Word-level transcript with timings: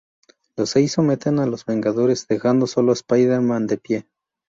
Los 0.55 0.71
Seis 0.71 0.93
someten 0.93 1.37
a 1.37 1.45
los 1.45 1.63
Vengadores, 1.65 2.25
dejando 2.27 2.65
solo 2.65 2.91
a 2.91 2.95
Spider-Man 2.95 3.67
de 3.67 3.77
pie. 3.77 4.07